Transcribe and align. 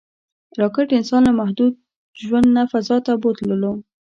راکټ 0.61 0.87
انسان 0.97 1.21
له 1.27 1.31
محدود 1.39 1.73
ژوند 2.23 2.47
نه 2.55 2.63
فضا 2.71 2.97
ته 3.05 3.11
بوتلو 3.21 3.73